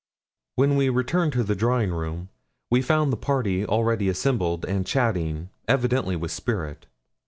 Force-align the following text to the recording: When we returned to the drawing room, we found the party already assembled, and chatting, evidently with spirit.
When 0.55 0.77
we 0.77 0.89
returned 0.89 1.31
to 1.33 1.43
the 1.43 1.53
drawing 1.53 1.91
room, 1.93 2.29
we 2.71 2.81
found 2.81 3.13
the 3.13 3.17
party 3.17 3.63
already 3.67 4.09
assembled, 4.09 4.65
and 4.65 4.83
chatting, 4.83 5.49
evidently 5.67 6.15
with 6.15 6.31
spirit. 6.31 6.87